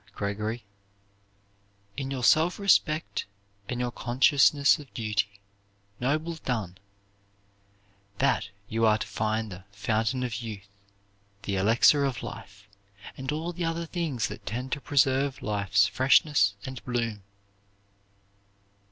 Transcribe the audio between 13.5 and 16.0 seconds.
the other things that tend to preserve life's